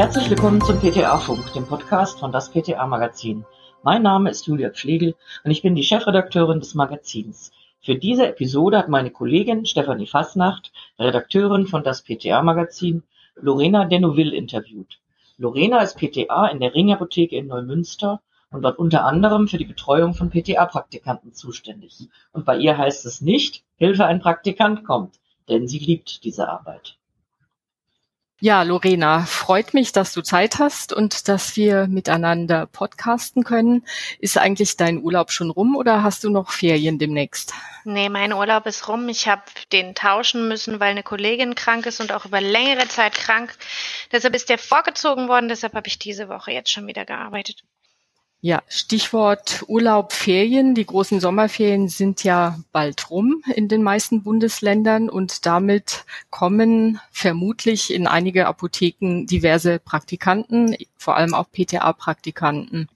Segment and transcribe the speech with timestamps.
[0.00, 3.44] Herzlich willkommen zum PTA-Funk, dem Podcast von das PTA-Magazin.
[3.82, 7.52] Mein Name ist Julia Pflegel und ich bin die Chefredakteurin des Magazins.
[7.82, 13.02] Für diese Episode hat meine Kollegin Stefanie Fasnacht, Redakteurin von das PTA-Magazin,
[13.34, 15.00] Lorena Dennoville interviewt.
[15.36, 20.14] Lorena ist PTA in der Ringapotheke in Neumünster und dort unter anderem für die Betreuung
[20.14, 22.08] von PTA-Praktikanten zuständig.
[22.32, 25.20] Und bei ihr heißt es nicht, Hilfe, ein Praktikant kommt,
[25.50, 26.96] denn sie liebt diese Arbeit.
[28.42, 33.84] Ja, Lorena, freut mich, dass du Zeit hast und dass wir miteinander podcasten können.
[34.18, 37.52] Ist eigentlich dein Urlaub schon rum oder hast du noch Ferien demnächst?
[37.84, 39.10] Nee, mein Urlaub ist rum.
[39.10, 43.12] Ich habe den tauschen müssen, weil eine Kollegin krank ist und auch über längere Zeit
[43.12, 43.54] krank.
[44.10, 45.50] Deshalb ist der vorgezogen worden.
[45.50, 47.62] Deshalb habe ich diese Woche jetzt schon wieder gearbeitet.
[48.42, 50.74] Ja, Stichwort Urlaub, Ferien.
[50.74, 57.92] Die großen Sommerferien sind ja bald rum in den meisten Bundesländern und damit kommen vermutlich
[57.92, 62.88] in einige Apotheken diverse Praktikanten, vor allem auch PTA-Praktikanten.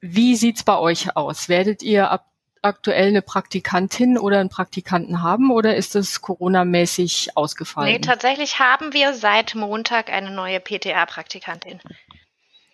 [0.00, 1.48] Wie sieht's bei euch aus?
[1.48, 2.24] Werdet ihr ab
[2.62, 7.92] aktuell eine Praktikantin oder einen Praktikanten haben oder ist es Corona-mäßig ausgefallen?
[7.92, 11.80] Nee, tatsächlich haben wir seit Montag eine neue PTA-Praktikantin.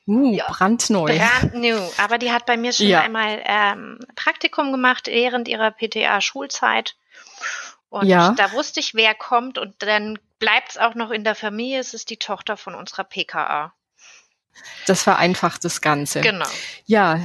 [0.07, 1.17] Uh, ja, brandneu.
[1.17, 1.81] Brandneu.
[1.99, 3.01] Aber die hat bei mir schon ja.
[3.01, 6.97] einmal ähm, Praktikum gemacht während ihrer PTA-Schulzeit.
[7.89, 8.33] Und ja.
[8.37, 9.57] da wusste ich, wer kommt.
[9.57, 11.79] Und dann bleibt es auch noch in der Familie.
[11.79, 13.73] Es ist die Tochter von unserer PKA.
[14.87, 16.21] Das vereinfacht das Ganze.
[16.21, 16.47] Genau.
[16.87, 17.21] Ja,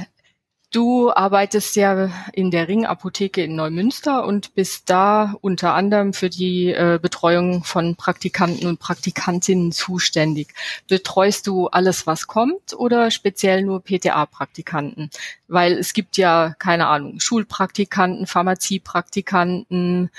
[0.72, 6.68] Du arbeitest ja in der Ringapotheke in Neumünster und bist da unter anderem für die
[6.68, 10.54] äh, Betreuung von Praktikanten und Praktikantinnen zuständig.
[10.86, 15.10] Betreust du alles, was kommt oder speziell nur PTA-Praktikanten?
[15.48, 20.10] Weil es gibt ja, keine Ahnung, Schulpraktikanten, Pharmaziepraktikanten,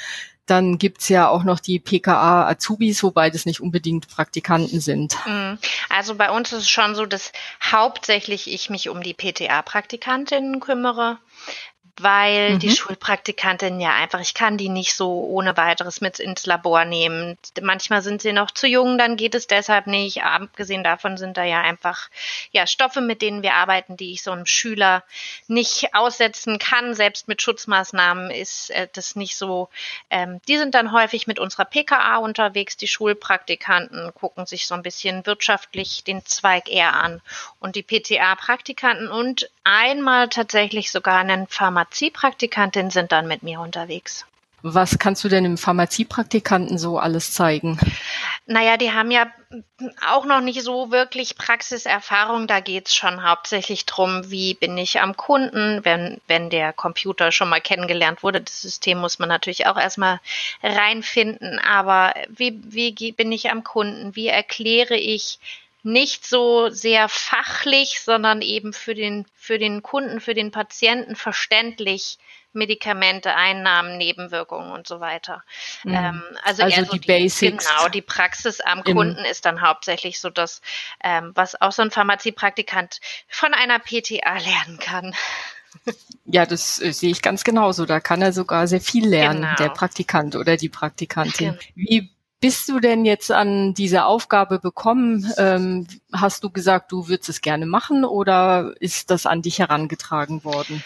[0.52, 5.16] dann gibt's ja auch noch die PKA Azubis, wobei das nicht unbedingt Praktikanten sind.
[5.26, 5.58] Mhm.
[5.90, 7.32] Also bei uns ist es schon so, dass
[7.64, 11.20] hauptsächlich ich mich um die PTA-Praktikantinnen kümmere
[12.02, 12.60] weil mhm.
[12.60, 17.38] die Schulpraktikantin ja einfach, ich kann die nicht so ohne weiteres mit ins Labor nehmen.
[17.62, 20.24] Manchmal sind sie noch zu jung, dann geht es deshalb nicht.
[20.24, 22.10] Abgesehen davon sind da ja einfach
[22.52, 25.04] ja Stoffe, mit denen wir arbeiten, die ich so einem Schüler
[25.48, 26.94] nicht aussetzen kann.
[26.94, 29.70] Selbst mit Schutzmaßnahmen ist äh, das nicht so.
[30.10, 32.78] Ähm, die sind dann häufig mit unserer PKA unterwegs.
[32.78, 37.22] Die Schulpraktikanten gucken sich so ein bisschen wirtschaftlich den Zweig eher an
[37.60, 44.26] und die PTA-Praktikanten und einmal tatsächlich sogar einen Pharma Pharmaziepraktikantin sind dann mit mir unterwegs.
[44.64, 47.80] Was kannst du denn im Pharmaziepraktikanten so alles zeigen?
[48.46, 49.26] Naja, die haben ja
[50.08, 52.48] auch noch nicht so wirklich Praxiserfahrung.
[52.48, 57.50] Da geht's schon hauptsächlich drum, wie bin ich am Kunden, wenn, wenn der Computer schon
[57.50, 58.40] mal kennengelernt wurde.
[58.40, 60.20] Das System muss man natürlich auch erstmal
[60.64, 61.60] reinfinden.
[61.60, 64.16] Aber wie, wie bin ich am Kunden?
[64.16, 65.40] Wie erkläre ich
[65.84, 72.18] nicht so sehr fachlich, sondern eben für den, für den Kunden, für den Patienten verständlich
[72.54, 75.42] Medikamente, Einnahmen, Nebenwirkungen und so weiter.
[75.84, 75.94] Mhm.
[75.94, 77.68] Ähm, also, also so die, die, Basics.
[77.68, 80.62] Genau, die Praxis am Kunden ist dann hauptsächlich so das,
[81.02, 83.00] ähm, was auch so ein Pharmaziepraktikant
[83.30, 85.16] von einer PTA lernen kann.
[86.26, 87.86] Ja, das äh, sehe ich ganz genauso.
[87.86, 89.56] Da kann er sogar sehr viel lernen, genau.
[89.56, 91.52] der Praktikant oder die Praktikantin.
[91.52, 91.62] Genau.
[91.76, 92.10] Wie
[92.42, 95.32] bist du denn jetzt an diese Aufgabe bekommen?
[95.38, 100.44] Ähm, hast du gesagt, du würdest es gerne machen oder ist das an dich herangetragen
[100.44, 100.84] worden?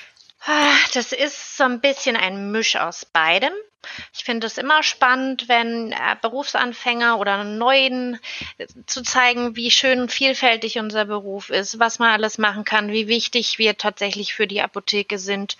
[0.47, 3.53] Ah, das ist so ein bisschen ein Misch aus beidem.
[4.13, 8.19] Ich finde es immer spannend, wenn äh, Berufsanfänger oder Neuen
[8.59, 13.07] äh, zu zeigen, wie schön vielfältig unser Beruf ist, was man alles machen kann, wie
[13.07, 15.57] wichtig wir tatsächlich für die Apotheke sind.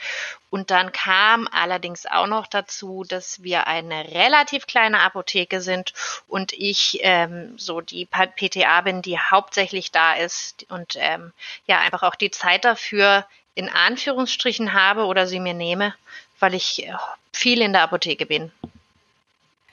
[0.52, 5.94] Und dann kam allerdings auch noch dazu, dass wir eine relativ kleine Apotheke sind
[6.28, 11.34] und ich ähm, so die PTA bin, die hauptsächlich da ist und ähm,
[11.66, 15.96] ja einfach auch die Zeit dafür in Anführungsstrichen habe oder sie mir nehme,
[16.40, 16.94] weil ich äh,
[17.32, 18.52] viel in der Apotheke bin.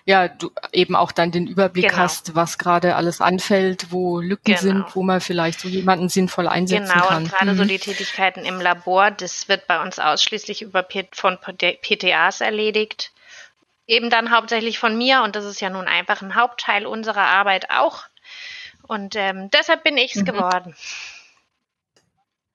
[0.05, 1.99] Ja, du eben auch dann den Überblick genau.
[1.99, 4.61] hast, was gerade alles anfällt, wo Lücken genau.
[4.61, 7.25] sind, wo man vielleicht so jemanden sinnvoll einsetzen genau, kann.
[7.25, 7.57] Genau, und gerade mhm.
[7.59, 13.13] so die Tätigkeiten im Labor, das wird bei uns ausschließlich über P von PTAs erledigt.
[13.87, 17.71] Eben dann hauptsächlich von mir und das ist ja nun einfach ein Hauptteil unserer Arbeit
[17.71, 18.05] auch.
[18.83, 20.25] Und ähm, deshalb bin ich's mhm.
[20.25, 20.75] geworden.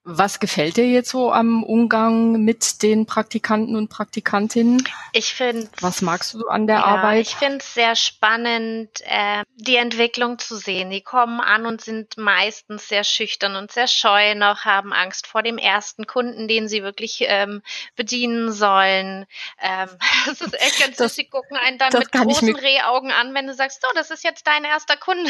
[0.10, 4.88] Was gefällt dir jetzt so am Umgang mit den Praktikanten und Praktikantinnen?
[5.12, 5.70] Ich finde.
[5.82, 7.28] Was magst du an der ja, Arbeit?
[7.28, 10.92] Ich finde es sehr spannend, äh, die Entwicklung zu sehen.
[10.92, 15.44] Die kommen an und sind meistens sehr schüchtern und sehr scheu noch, haben Angst vor
[15.44, 17.62] dem ersten Kunden, den sie wirklich ähm,
[17.98, 19.26] bedienen sollen.
[19.62, 19.90] Ähm,
[20.26, 23.54] das ist echt ganz das, Sie gucken einen dann mit großen Rehaugen an, wenn du
[23.54, 25.30] sagst, so, das ist jetzt dein erster Kunde.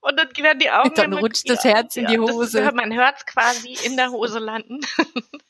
[0.00, 0.94] Und dann werden die Augen.
[0.94, 2.62] Dann rutscht das Herz in die Hose.
[2.62, 4.80] Das, man hört es quasi in der Hose landen.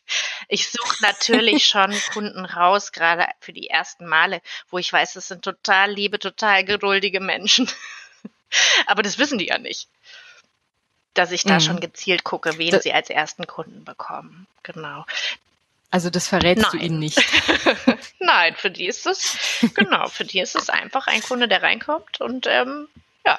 [0.48, 4.40] Ich suche natürlich schon Kunden raus, gerade für die ersten Male,
[4.70, 7.68] wo ich weiß, das sind total liebe, total geduldige Menschen.
[8.86, 9.88] Aber das wissen die ja nicht.
[11.14, 11.60] Dass ich da mhm.
[11.60, 14.46] schon gezielt gucke, wen das sie als ersten Kunden bekommen.
[14.62, 15.04] Genau.
[15.90, 16.78] Also das verrätst Nein.
[16.78, 17.18] du ihnen nicht.
[18.18, 22.20] Nein, für die ist es, genau, für die ist es einfach ein Kunde, der reinkommt
[22.20, 22.88] und ähm,
[23.24, 23.38] ja.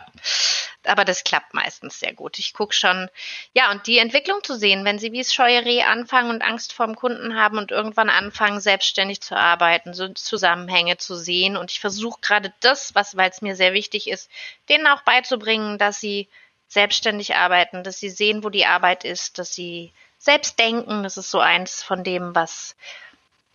[0.88, 2.40] Aber das klappt meistens sehr gut.
[2.40, 3.10] Ich gucke schon,
[3.54, 6.96] ja, und die Entwicklung zu sehen, wenn sie wie es Scheueree anfangen und Angst vorm
[6.96, 11.58] Kunden haben und irgendwann anfangen, selbstständig zu arbeiten, so Zusammenhänge zu sehen.
[11.58, 14.30] Und ich versuche gerade das, was, weil es mir sehr wichtig ist,
[14.70, 16.28] denen auch beizubringen, dass sie
[16.68, 21.04] selbstständig arbeiten, dass sie sehen, wo die Arbeit ist, dass sie selbst denken.
[21.04, 22.76] Das ist so eins von dem, was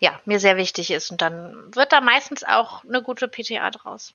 [0.00, 1.10] ja mir sehr wichtig ist.
[1.10, 4.14] Und dann wird da meistens auch eine gute PTA draus.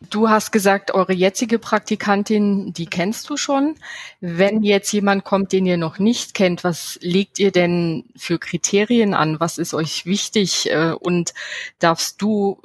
[0.00, 3.76] Du hast gesagt, eure jetzige Praktikantin, die kennst du schon.
[4.20, 9.14] Wenn jetzt jemand kommt, den ihr noch nicht kennt, was legt ihr denn für Kriterien
[9.14, 9.40] an?
[9.40, 10.70] Was ist euch wichtig?
[10.70, 11.32] Äh, und
[11.78, 12.60] darfst du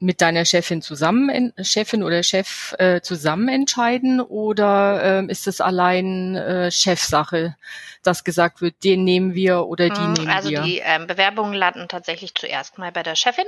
[0.00, 6.36] mit deiner Chefin zusammen, Chefin oder Chef äh, zusammen entscheiden oder äh, ist es allein
[6.36, 7.56] äh, Chefsache,
[8.04, 10.60] dass gesagt wird, den nehmen wir oder die hm, nehmen also wir?
[10.60, 13.46] Also die ähm, Bewerbungen landen tatsächlich zuerst mal bei der Chefin.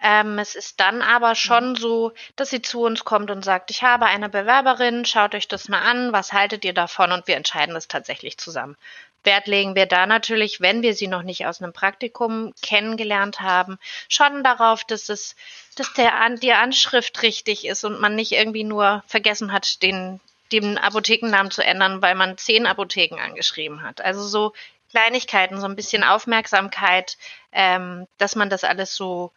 [0.00, 1.76] Ähm, es ist dann aber schon mhm.
[1.76, 5.68] so, dass sie zu uns kommt und sagt, ich habe eine Bewerberin, schaut euch das
[5.68, 8.76] mal an, was haltet ihr davon und wir entscheiden das tatsächlich zusammen.
[9.24, 13.78] Wert legen wir da natürlich, wenn wir sie noch nicht aus einem Praktikum kennengelernt haben,
[14.08, 15.36] schon darauf, dass es,
[15.76, 20.20] dass der die Anschrift richtig ist und man nicht irgendwie nur vergessen hat, den,
[20.50, 24.00] den Apothekennamen zu ändern, weil man zehn Apotheken angeschrieben hat.
[24.00, 24.52] Also so
[24.90, 27.16] Kleinigkeiten, so ein bisschen Aufmerksamkeit,
[27.52, 29.32] ähm, dass man das alles so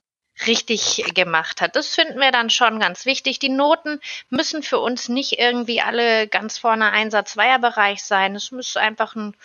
[0.48, 1.76] richtig gemacht hat.
[1.76, 3.40] Das finden wir dann schon ganz wichtig.
[3.40, 8.36] Die Noten müssen für uns nicht irgendwie alle ganz vorne Einsatz-Zweier-Bereich sein.
[8.36, 9.36] Es muss einfach ein,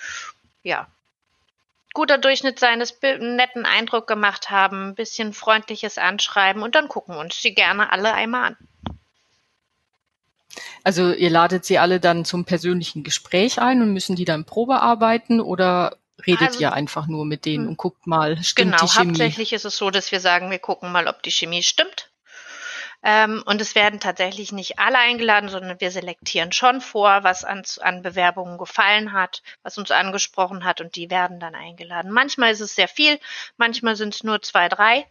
[0.63, 0.89] ja,
[1.93, 6.89] guter Durchschnitt sein, das einen netten Eindruck gemacht haben, ein bisschen freundliches Anschreiben und dann
[6.89, 8.57] gucken uns die gerne alle einmal an.
[10.83, 14.81] Also ihr ladet sie alle dann zum persönlichen Gespräch ein und müssen die dann Probe
[14.81, 15.97] arbeiten oder
[16.27, 17.71] redet also, ihr einfach nur mit denen hm.
[17.71, 19.13] und guckt mal, stimmt genau, die Chemie?
[19.13, 22.11] Genau, hauptsächlich ist es so, dass wir sagen, wir gucken mal, ob die Chemie stimmt.
[23.03, 27.63] Ähm, und es werden tatsächlich nicht alle eingeladen, sondern wir selektieren schon vor, was an,
[27.81, 32.11] an Bewerbungen gefallen hat, was uns angesprochen hat und die werden dann eingeladen.
[32.11, 33.19] Manchmal ist es sehr viel,
[33.57, 35.07] manchmal sind es nur zwei, drei.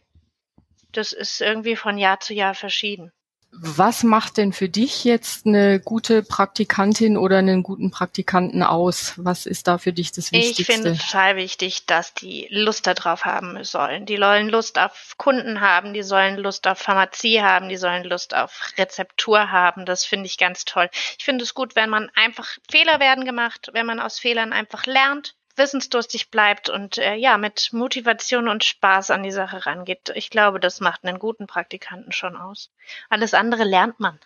[0.92, 3.12] Das ist irgendwie von Jahr zu Jahr verschieden.
[3.52, 9.14] Was macht denn für dich jetzt eine gute Praktikantin oder einen guten Praktikanten aus?
[9.18, 10.62] Was ist da für dich das Wichtigste?
[10.62, 14.06] Ich finde total wichtig, dass die Lust darauf haben sollen.
[14.06, 18.36] Die sollen Lust auf Kunden haben, die sollen Lust auf Pharmazie haben, die sollen Lust
[18.36, 19.86] auf Rezeptur haben.
[19.86, 20.90] Das finde ich ganz toll.
[21.18, 24.86] Ich finde es gut, wenn man einfach Fehler werden gemacht, wenn man aus Fehlern einfach
[24.86, 30.12] lernt wissensdurstig bleibt und äh, ja, mit Motivation und Spaß an die Sache rangeht.
[30.16, 32.72] Ich glaube, das macht einen guten Praktikanten schon aus.
[33.10, 34.20] Alles andere lernt man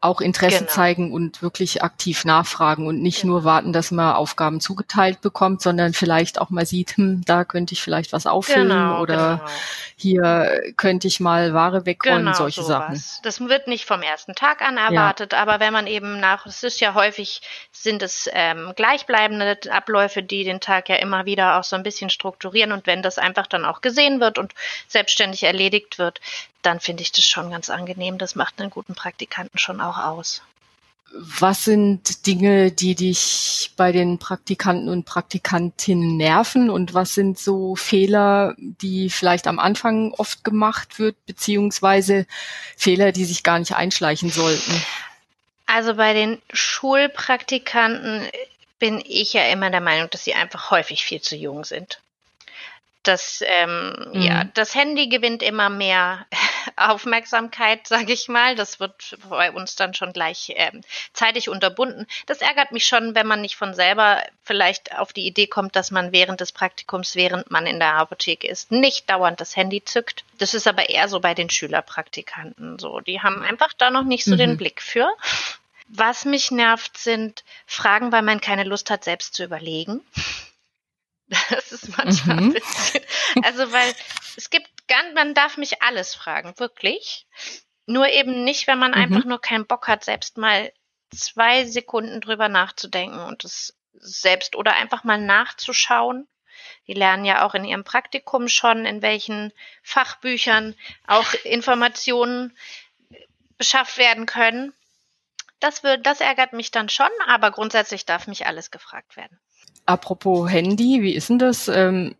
[0.00, 0.70] auch Interesse genau.
[0.70, 3.34] zeigen und wirklich aktiv nachfragen und nicht genau.
[3.34, 7.74] nur warten, dass man Aufgaben zugeteilt bekommt, sondern vielleicht auch mal sieht, hm, da könnte
[7.74, 9.50] ich vielleicht was auffüllen genau, oder genau.
[9.96, 12.68] hier könnte ich mal Ware wegräumen, genau, solche sowas.
[12.68, 13.22] Sachen.
[13.24, 15.40] Das wird nicht vom ersten Tag an erwartet, ja.
[15.40, 17.40] aber wenn man eben nach, es ist ja häufig,
[17.72, 22.10] sind es ähm, gleichbleibende Abläufe, die den Tag ja immer wieder auch so ein bisschen
[22.10, 24.54] strukturieren und wenn das einfach dann auch gesehen wird und
[24.86, 26.20] selbstständig erledigt wird,
[26.62, 28.18] dann finde ich das schon ganz angenehm.
[28.18, 30.42] Das macht einen guten Praktikanten schon auch aus.
[31.10, 37.76] Was sind Dinge, die dich bei den Praktikanten und Praktikantinnen nerven und was sind so
[37.76, 42.26] Fehler, die vielleicht am Anfang oft gemacht wird, beziehungsweise
[42.76, 44.82] Fehler, die sich gar nicht einschleichen sollten?
[45.64, 48.28] Also bei den Schulpraktikanten
[48.78, 52.00] bin ich ja immer der Meinung, dass sie einfach häufig viel zu jung sind
[53.08, 54.20] das, ähm, mhm.
[54.20, 56.26] ja, das Handy gewinnt immer mehr
[56.76, 58.54] Aufmerksamkeit, sage ich mal.
[58.54, 60.82] Das wird bei uns dann schon gleich ähm,
[61.14, 62.06] zeitig unterbunden.
[62.26, 65.90] Das ärgert mich schon, wenn man nicht von selber vielleicht auf die Idee kommt, dass
[65.90, 70.24] man während des Praktikums, während man in der Apotheke ist, nicht dauernd das Handy zückt.
[70.36, 73.00] Das ist aber eher so bei den Schülerpraktikanten so.
[73.00, 74.38] Die haben einfach da noch nicht so mhm.
[74.38, 75.08] den Blick für.
[75.88, 80.02] Was mich nervt, sind Fragen, weil man keine Lust hat, selbst zu überlegen.
[81.50, 82.42] Das ist manchmal mhm.
[82.44, 83.02] ein bisschen.
[83.42, 83.94] Also, weil
[84.36, 87.26] es gibt ganz, man darf mich alles fragen, wirklich.
[87.86, 88.96] Nur eben nicht, wenn man mhm.
[88.96, 90.72] einfach nur keinen Bock hat, selbst mal
[91.14, 96.28] zwei Sekunden drüber nachzudenken und es selbst oder einfach mal nachzuschauen.
[96.86, 100.74] Die lernen ja auch in ihrem Praktikum schon, in welchen Fachbüchern
[101.06, 102.56] auch Informationen
[103.58, 104.72] beschafft werden können.
[105.60, 109.40] Das, wird, das ärgert mich dann schon, aber grundsätzlich darf mich alles gefragt werden.
[109.88, 111.68] Apropos Handy, wie ist denn das?
[111.68, 112.14] Ähm,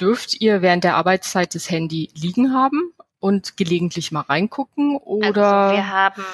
[0.00, 2.94] dürft ihr während der Arbeitszeit das Handy liegen haben?
[3.20, 6.24] und gelegentlich mal reingucken oder also wir haben,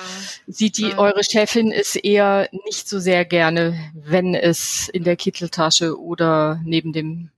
[0.47, 6.01] sieht die eure Chefin es eher nicht so sehr gerne, wenn es in der Kitteltasche
[6.01, 7.31] oder neben dem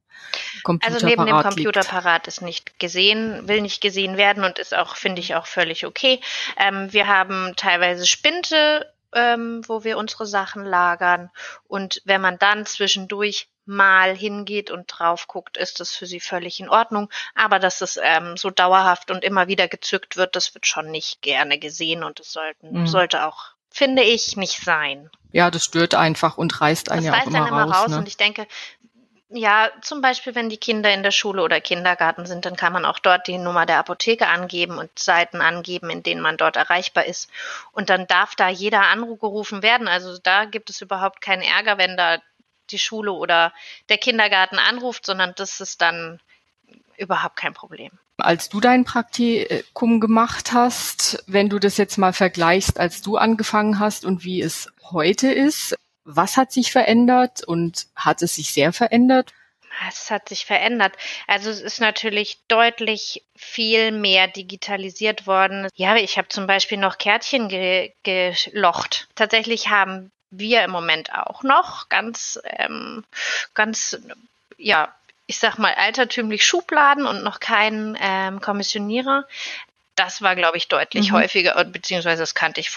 [0.62, 4.96] Computer also neben dem Computerparat ist nicht gesehen, will nicht gesehen werden und ist auch,
[4.96, 6.20] finde ich, auch völlig okay.
[6.58, 11.30] Ähm, wir haben teilweise Spinte, ähm, wo wir unsere Sachen lagern
[11.64, 16.58] und wenn man dann zwischendurch mal hingeht und drauf guckt, ist das für sie völlig
[16.58, 17.10] in Ordnung.
[17.34, 21.20] Aber dass es ähm, so dauerhaft und immer wieder gezückt wird, das wird schon nicht
[21.20, 22.86] gerne gesehen und es sollten, mhm.
[22.86, 25.10] sollte auch, finde ich, nicht sein.
[25.32, 27.76] Ja, das stört einfach und reißt einen das ja auch immer, immer raus.
[27.76, 27.98] raus ne?
[27.98, 28.46] Und ich denke,
[29.30, 32.86] ja, zum Beispiel, wenn die Kinder in der Schule oder Kindergarten sind, dann kann man
[32.86, 37.04] auch dort die Nummer der Apotheke angeben und Seiten angeben, in denen man dort erreichbar
[37.04, 37.30] ist.
[37.72, 39.86] Und dann darf da jeder Anruf gerufen werden.
[39.86, 42.18] Also da gibt es überhaupt keinen Ärger, wenn da
[42.70, 43.52] die Schule oder
[43.90, 46.20] der Kindergarten anruft, sondern das ist dann
[46.96, 47.90] überhaupt kein Problem.
[48.16, 53.78] Als du dein Praktikum gemacht hast, wenn du das jetzt mal vergleichst, als du angefangen
[53.78, 55.76] hast und wie es heute ist,
[56.08, 59.34] was hat sich verändert und hat es sich sehr verändert?
[59.88, 60.94] Es hat sich verändert.
[61.26, 65.68] Also es ist natürlich deutlich viel mehr digitalisiert worden.
[65.74, 69.08] Ja, ich habe zum Beispiel noch Kärtchen ge gelocht.
[69.14, 73.04] Tatsächlich haben wir im Moment auch noch ganz, ähm,
[73.54, 73.98] ganz,
[74.56, 74.92] ja,
[75.26, 79.26] ich sag mal, altertümlich Schubladen und noch keinen ähm, Kommissionierer.
[79.94, 81.16] Das war, glaube ich, deutlich mhm.
[81.16, 82.70] häufiger, beziehungsweise das kannte ich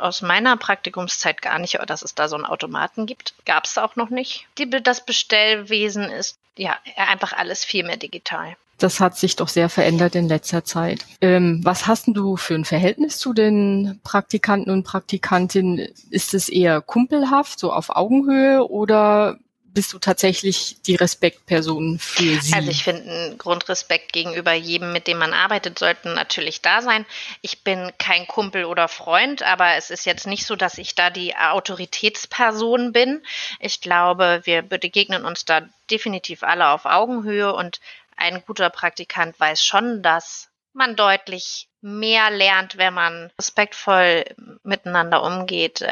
[0.00, 3.34] aus meiner Praktikumszeit gar nicht, dass es da so einen Automaten gibt.
[3.44, 4.46] Gab es auch noch nicht.
[4.58, 8.56] Die, das Bestellwesen ist ja einfach alles viel mehr digital.
[8.78, 11.06] Das hat sich doch sehr verändert in letzter Zeit.
[11.20, 15.88] Ähm, was hast du für ein Verhältnis zu den Praktikanten und Praktikantinnen?
[16.10, 19.38] Ist es eher kumpelhaft, so auf Augenhöhe oder
[19.74, 22.54] bist du tatsächlich die Respektperson für sie?
[22.54, 27.04] Also ich finde, Grundrespekt gegenüber jedem, mit dem man arbeitet, sollten natürlich da sein.
[27.42, 31.10] Ich bin kein Kumpel oder Freund, aber es ist jetzt nicht so, dass ich da
[31.10, 33.22] die Autoritätsperson bin.
[33.58, 37.80] Ich glaube, wir begegnen uns da definitiv alle auf Augenhöhe und
[38.16, 44.24] ein guter Praktikant weiß schon, dass man deutlich mehr lernt, wenn man respektvoll
[44.62, 45.84] miteinander umgeht.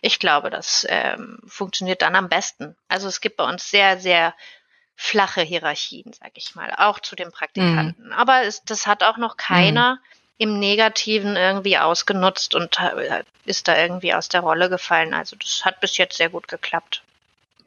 [0.00, 2.76] Ich glaube, das ähm, funktioniert dann am besten.
[2.88, 4.34] Also es gibt bei uns sehr, sehr
[4.96, 8.06] flache Hierarchien, sag ich mal, auch zu den Praktikanten.
[8.06, 8.12] Mhm.
[8.12, 10.00] Aber es, das hat auch noch keiner mhm.
[10.38, 15.14] im Negativen irgendwie ausgenutzt und äh, ist da irgendwie aus der Rolle gefallen.
[15.14, 17.02] Also das hat bis jetzt sehr gut geklappt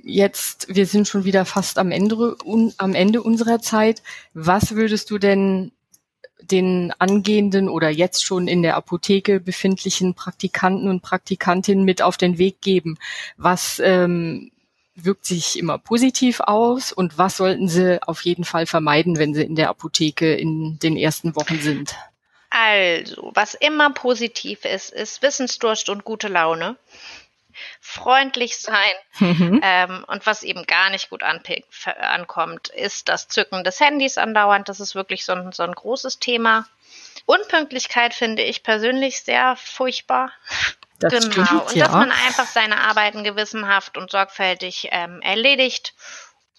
[0.08, 4.02] jetzt, wir sind schon wieder fast am Ende, un, am Ende unserer Zeit.
[4.34, 5.72] Was würdest du denn
[6.41, 12.38] den angehenden oder jetzt schon in der Apotheke befindlichen Praktikanten und Praktikantinnen mit auf den
[12.38, 12.98] Weg geben?
[13.38, 14.51] Was ähm,
[14.96, 19.44] wirkt sich immer positiv aus und was sollten sie auf jeden Fall vermeiden, wenn sie
[19.44, 21.96] in der Apotheke in den ersten Wochen sind?
[22.50, 26.77] Also, was immer positiv ist, ist Wissensdurst und gute Laune
[27.80, 28.92] freundlich sein.
[29.20, 29.62] Mhm.
[29.64, 34.70] Ähm, und was eben gar nicht gut ankommt, ist das Zücken des Handys andauernd.
[34.70, 36.68] Das ist wirklich so ein, so ein großes Thema.
[37.26, 40.32] Unpünktlichkeit finde ich persönlich sehr furchtbar.
[41.00, 41.46] Das genau.
[41.46, 41.86] Stimmt, und ja.
[41.86, 45.94] dass man einfach seine Arbeiten gewissenhaft und sorgfältig ähm, erledigt.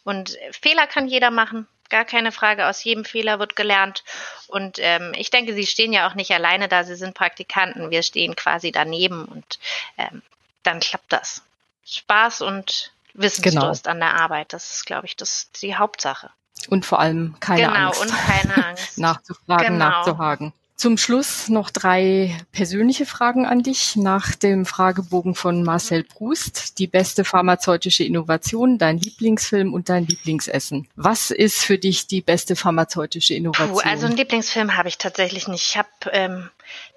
[0.05, 1.67] Und Fehler kann jeder machen.
[1.91, 4.05] Gar keine Frage, aus jedem Fehler wird gelernt.
[4.47, 7.91] Und ähm, ich denke, Sie stehen ja auch nicht alleine da, Sie sind Praktikanten.
[7.91, 9.59] Wir stehen quasi daneben und
[9.97, 10.23] ähm,
[10.69, 11.43] dann klappt das.
[11.85, 13.93] Spaß und Wissensdurst genau.
[13.93, 16.31] an der Arbeit, das ist, glaube ich, das die Hauptsache.
[16.69, 18.03] Und vor allem keine genau, Angst.
[18.03, 18.99] Genau, und keine Angst.
[18.99, 19.89] Nachzufragen, genau.
[19.89, 20.53] nachzuhaken.
[20.77, 26.79] Zum Schluss noch drei persönliche Fragen an dich nach dem Fragebogen von Marcel Proust.
[26.79, 30.87] Die beste pharmazeutische Innovation, dein Lieblingsfilm und dein Lieblingsessen.
[30.95, 33.73] Was ist für dich die beste pharmazeutische Innovation?
[33.73, 35.65] Puh, also einen Lieblingsfilm habe ich tatsächlich nicht.
[35.65, 36.49] Ich habe ähm,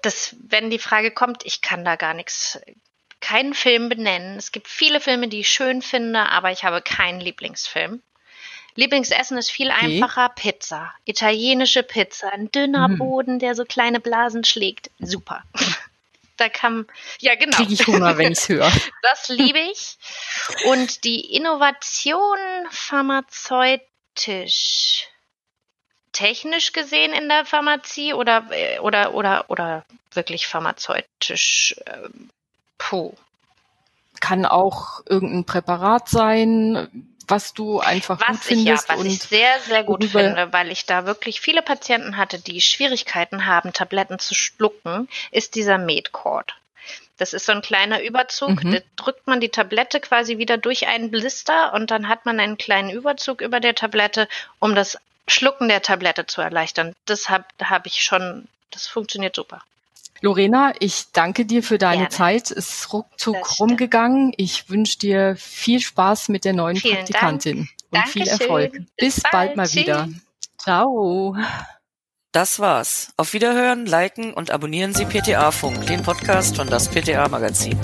[0.02, 2.60] das, wenn die Frage kommt, ich kann da gar nichts
[3.32, 4.36] keinen Film benennen.
[4.36, 8.02] Es gibt viele Filme, die ich schön finde, aber ich habe keinen Lieblingsfilm.
[8.74, 9.86] Lieblingsessen ist viel okay.
[9.86, 10.28] einfacher.
[10.28, 10.92] Pizza.
[11.06, 12.30] Italienische Pizza.
[12.30, 12.98] Ein dünner mhm.
[12.98, 14.90] Boden, der so kleine Blasen schlägt.
[14.98, 15.44] Super.
[16.36, 16.86] da kann,
[17.20, 17.56] ja genau.
[17.56, 18.70] Kriege ich Hunger, wenn ich es höre.
[19.02, 19.96] Das liebe ich.
[20.66, 22.36] Und die Innovation
[22.70, 25.06] pharmazeutisch,
[26.12, 31.76] technisch gesehen in der Pharmazie oder, äh, oder, oder, oder wirklich pharmazeutisch
[32.82, 33.14] Puh.
[34.20, 38.88] Kann auch irgendein Präparat sein, was du einfach was gut ich, findest.
[38.88, 42.60] Ja, was ich sehr, sehr gut finde, weil ich da wirklich viele Patienten hatte, die
[42.60, 46.56] Schwierigkeiten haben, Tabletten zu schlucken, ist dieser Medcord.
[47.18, 48.64] Das ist so ein kleiner Überzug.
[48.64, 48.72] Mhm.
[48.72, 52.58] Da drückt man die Tablette quasi wieder durch einen Blister und dann hat man einen
[52.58, 54.98] kleinen Überzug über der Tablette, um das
[55.28, 56.94] Schlucken der Tablette zu erleichtern.
[57.06, 59.62] Das habe hab ich schon, das funktioniert super.
[60.22, 62.08] Lorena, ich danke dir für deine Gerne.
[62.10, 62.50] Zeit.
[62.52, 64.32] Es ist ruckzuck rumgegangen.
[64.36, 67.68] Ich wünsche dir viel Spaß mit der neuen Vielen Praktikantin Dank.
[67.68, 68.22] und Dankeschön.
[68.22, 68.72] viel Erfolg.
[68.72, 69.32] Bis, Bis bald.
[69.32, 69.76] bald mal Tschüss.
[69.82, 70.08] wieder.
[70.58, 71.36] Ciao.
[72.30, 73.12] Das war's.
[73.16, 77.78] Auf Wiederhören, liken und abonnieren Sie PTA Funk, den Podcast von das PTA Magazin.